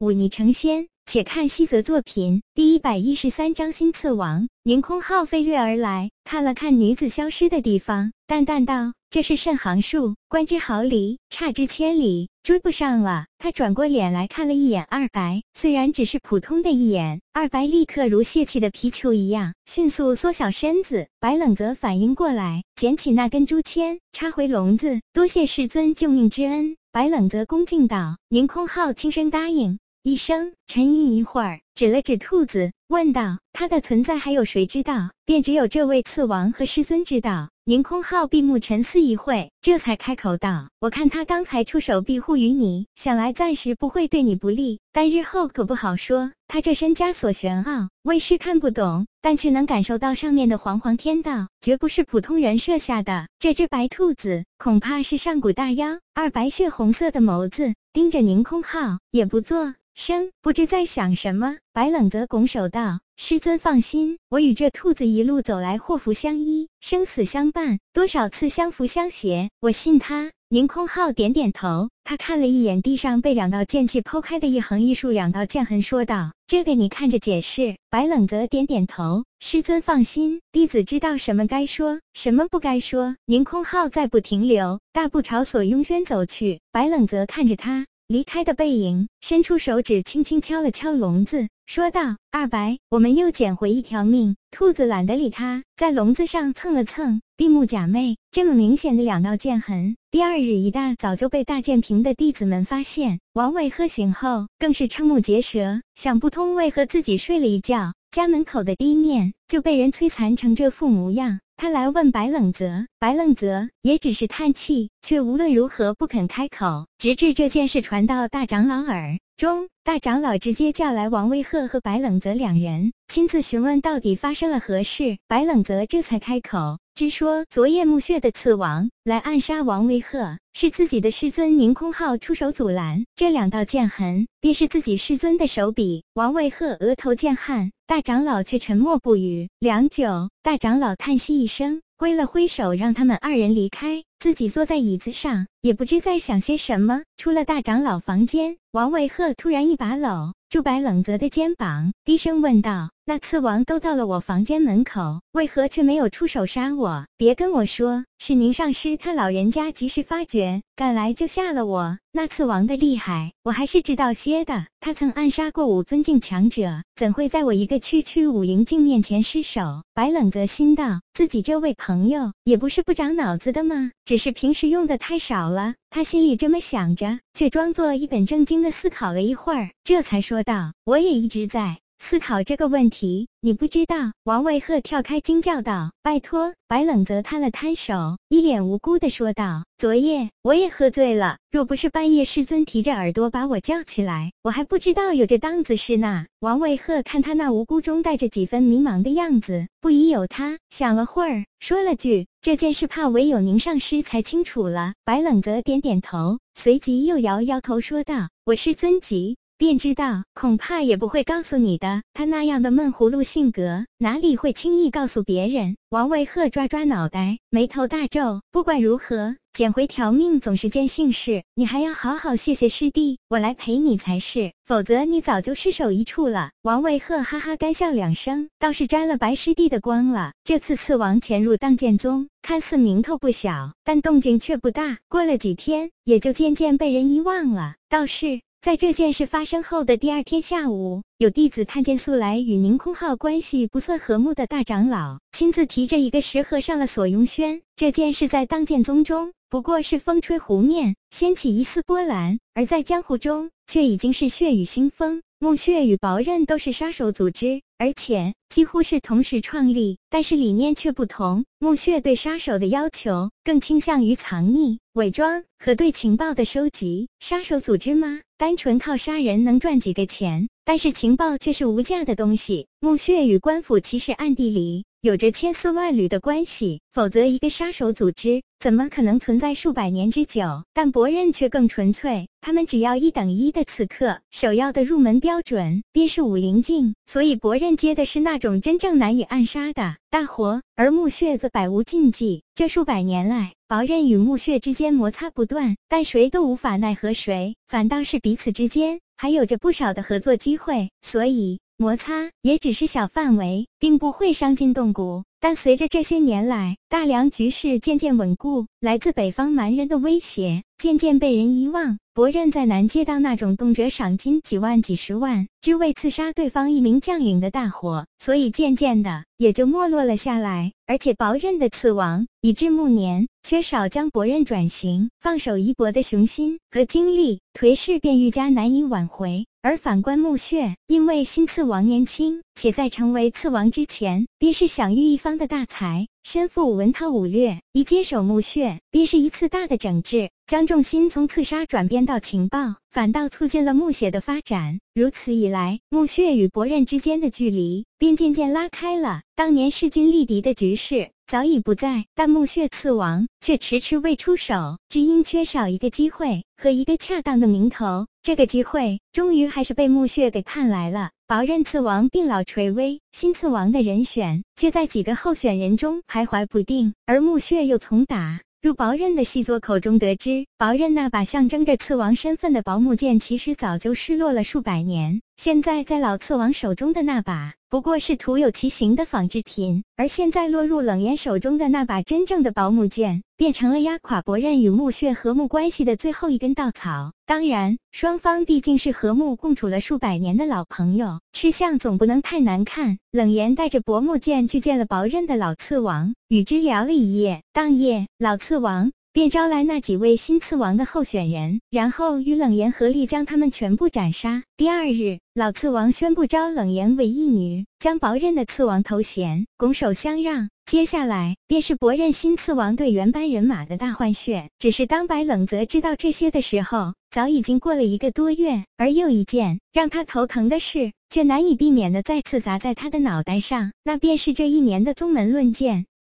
[0.00, 0.88] 忤逆成仙。
[1.06, 4.48] 且看西泽作品第一百一十三章新次王。
[4.62, 10.14] 凌空号飞掠而来，看了看女子消失的地方，淡淡道：“这是甚行术？
[10.28, 21.08] 观之毫厘，差之千里，追不上了。”他转过脸来看了一眼二白，虽然只是普通的一眼，二白立刻如泄气的皮球一样，迅速缩小身子。
[21.18, 25.00] 白冷则反应过来，捡起那根竹签，插回笼子。
[25.12, 26.76] 多谢师尊救命之恩。
[26.92, 37.50] 白冷则恭敬道：“凌空号轻声答应。”一声沉吟一会儿，指了指兔子，问道：“它的存在还有谁知道？”便只有这位次王和师尊知道。
[37.64, 46.32] 宁空号闭目沉思一会，这才开口道：“我看他刚才出手庇护于你，想来暂时不会对你不利，但日后可不好说。
[46.48, 53.28] 他这身枷锁玄奥，为师看不懂，但却能感受到上面的煌煌天道，绝不是普通人设下的。
[53.38, 59.74] 这只白兔子恐怕是上古大妖。”二白血红色的眸子盯着凌空号，也不做。
[60.02, 86.58] 生不知在想什么，白冷则拱手道：“师尊放心，我与这兔子一路走来，祸福相依，生死相伴，多少次相扶相携，我信他。”凌空浩点点头，他看了一眼地上被两道剑气剖开的一横一竖两道剑痕，说道：“这个你看着解释。”白冷则点点头：“师尊放心，弟子知道什么该说，什么不该说。”凌空浩再不停留，大步朝锁雍轩走去。
[86.72, 87.84] 白冷则看着他。
[88.10, 98.16] 离开的背影，伸出手指轻轻敲了敲笼子，说道：“二白，我们又捡回一条命。”兔子懒得理他，在笼子上蹭了蹭，闭目假寐。
[98.32, 103.20] 这么明显的两道剑痕，第二日一大早就被大剑平的弟子们发现。
[103.34, 111.38] 王伟喝醒后，更是瞠目结舌，想不通为何自己睡了一觉，家门口的地面就被人摧残成这副模样。
[111.60, 125.18] 他来问白冷泽，白冷泽也只是叹气，却无论如何不肯开口，直至这件事传到大长老耳中，大长老直接叫来王威鹤和白冷泽两人，亲自询问到底发生了何事。
[125.28, 126.78] 白冷泽这才开口。
[126.94, 133.04] 只说昨夜墓穴的刺王来暗杀王威鹤，是自己的师尊宁空浩出手阻拦。
[133.14, 136.04] 这两道剑痕便是自己师尊的手笔。
[136.14, 139.48] 王威鹤额头见汗，大长老却沉默不语。
[139.58, 147.02] 良久，大长老叹息一声，挥了挥手，让他们二人离开，自己坐在椅子上，也不知在想些什么。
[147.16, 152.90] 出了大长老房间，王维鹤突然一把搂住白冷泽的肩膀，低声问道。
[153.10, 157.06] 那次王都到了我房间门口，为何却没有出手杀我？
[157.16, 161.98] 别跟我说是宁上师他老人家及时发觉，赶来就吓了我。
[162.12, 164.66] 那次王的厉害，我还是知道些的。
[164.78, 169.82] 他曾暗杀过五尊境强者，怎会在我一个区区武灵境面前失手？
[169.92, 173.90] 白冷则心道，自己这位朋友也不是不长脑子的吗？
[174.04, 175.74] 只是平时用的太少了。
[175.90, 184.12] 他心里这么想着，却装作一本正经的思考了一会儿，这才说道：“我也一直在。”思考这个问题，你不知道？
[184.24, 212.02] 王卫鹤跳开惊叫道：“拜托！”白冷则摊了摊手，一脸无辜的说道：“昨夜我也喝醉了，若不是半夜师尊提着耳朵把我叫起来，我还不知道有这档子事呢。”王卫鹤看他那无辜中带着几分迷茫的样子，不疑有他，想了会儿，说了句：“这件事怕唯有您上师才清楚了。”白冷则点点头，随即又摇摇头说道：“我师尊急。”便知道，恐怕也不会告诉你的。
[212.14, 215.76] 他那样的闷葫芦性格，哪里会轻易告诉别人？
[215.90, 218.40] 王卫鹤抓抓脑袋，眉头大皱。
[218.50, 221.42] 不管如何，捡回条命总是件幸事。
[221.56, 226.52] 你还要好好谢谢师弟，我来陪你才是，否则你早就失手一处了。
[226.62, 230.32] 王卫鹤哈哈干笑两声，倒是沾了白师弟的光了。
[230.42, 235.00] 这次刺王潜入荡剑宗，看似名头不小，但动静却不大。
[235.06, 237.74] 过了几天，也就渐渐被人遗忘了。
[237.90, 238.40] 倒是。
[238.60, 247.62] 在这件事发生后的第二天下午，有弟子看见素来与宁空浩关系不算和睦的大长老，亲自提着一个石盒上了锁云轩。
[247.74, 255.22] 这件事在当剑宗中不过是风吹湖面，掀起一丝波澜；而在江湖中，却已经是血雨腥风。
[255.38, 261.46] 墓穴与薄刃都是杀手组织，而且几乎是同时创立，但是理念却不同。
[261.58, 267.08] 墓穴对杀手的要求更倾向于藏匿、伪装和对情报的收集。
[267.20, 268.20] 杀手组织吗？
[268.36, 270.46] 单纯靠杀人能赚几个钱？
[270.62, 272.66] 但是情报却是无价的东西。
[272.80, 274.84] 墓穴与官府其实暗地里。
[275.02, 280.42] 有着千丝万缕的关系，否则一个杀手组织怎么可能存在数百年之久？
[280.74, 292.42] 但博刃却更纯粹，他们只要一等一的刺客，首要的入门标准便是武灵境，所以博刃接的是那种真正难以暗杀的大活，而墓穴则百无禁忌。
[292.54, 293.54] 这数百年来。
[293.66, 305.24] 薄刃与墓穴之间摩擦不断，但谁都无法奈何谁，反倒是彼此之间还有着不少的合作机会，所以摩擦也只是小范围，并不会伤筋动骨。
[305.40, 311.98] 但随着这些年来大梁局势渐渐稳固，来自北方蛮人的威胁渐渐被人遗忘。
[312.12, 320.70] 伯刃再难接到那种动辄赏金几万、几十万，只为刺杀对方一名将领的大火，所以渐渐的也就没落了下来。
[320.86, 329.46] 而且薄刃的刺王以至暮年，缺少将伯刃转型、放手一搏的雄心和精力，颓势便愈加难以挽回。
[329.62, 337.60] 而反观墓穴，因为新次王年轻，且在成为次王之前，便是享誉一方的大才，身负文韬武略。
[337.74, 344.80] 一接手墓穴，便是一次大的整治，将重心从刺杀转变到情报，反倒促进了墓穴的发展。
[344.94, 349.22] 如此一来，墓穴与伯刃之间的距离便渐渐拉开了。
[349.36, 351.12] 当年势均力敌的局势。
[351.24, 358.08] 早已不在，但墓穴刺王却迟迟未出手，只因缺少一个机会和一个恰当的名头。
[358.20, 361.10] 这个机会终于还是被墓穴给盼来了。
[361.28, 375.22] 薄刃刺王病老垂危，新刺王的人选却在几个候选人中徘徊不定，而墓穴又从打入薄刃的细作口中得知，薄刃那把象征着刺王身份的薄木剑，其实早就失落了数百年。
[375.38, 377.54] 现在在老刺王手中的那把。
[377.70, 387.14] 不过是徒有其形的仿制品，而现在落入冷烟手中的那把真正的薄木剑，变成了压垮薄刃与墓穴和睦关系的最后一根稻草。
[387.24, 392.98] 当然，双方毕竟是和睦共处了数百年的老朋友，吃相总不能太难看。
[393.10, 397.42] 冷言带着薄木剑去见了薄刃的老刺王，与之聊了一夜。
[397.54, 398.92] 当夜，老刺王。
[399.12, 404.44] 便招来那几位新刺王的候选人，然后与冷言合力将他们全部斩杀。
[404.56, 410.48] 第二日，老刺王宣布招冷言为义女，将薄刃的刺王头衔拱手相让。
[410.64, 414.48] 接下来便是薄刃新刺王对原班人马的大换血。
[414.60, 418.62] 只是当白冷泽知道这些的时候，早已经过了一个多月。
[418.76, 425.86] 而又一件让他头疼的事，却难以避免的再次砸在他的脑袋上，那便是这一年的宗门论剑。